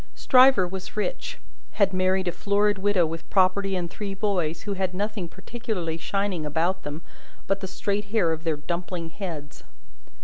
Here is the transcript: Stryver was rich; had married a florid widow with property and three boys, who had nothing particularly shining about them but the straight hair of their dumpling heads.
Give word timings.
Stryver 0.15 0.67
was 0.67 0.97
rich; 0.97 1.37
had 1.73 1.93
married 1.93 2.27
a 2.27 2.31
florid 2.31 2.79
widow 2.79 3.05
with 3.05 3.29
property 3.29 3.75
and 3.75 3.87
three 3.87 4.15
boys, 4.15 4.63
who 4.63 4.73
had 4.73 4.95
nothing 4.95 5.27
particularly 5.27 5.97
shining 5.97 6.43
about 6.43 6.81
them 6.81 7.03
but 7.45 7.59
the 7.59 7.67
straight 7.67 8.05
hair 8.05 8.31
of 8.31 8.43
their 8.43 8.57
dumpling 8.57 9.11
heads. 9.11 9.63